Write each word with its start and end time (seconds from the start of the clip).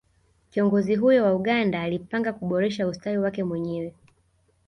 kiongozi 0.51 0.95
huyo 0.95 1.23
wa 1.23 1.35
Uganda 1.35 1.81
alipanga 1.81 2.33
kuboresha 2.33 2.87
ustawi 2.87 3.17
wake 3.17 3.43
mwenyewe 3.43 3.93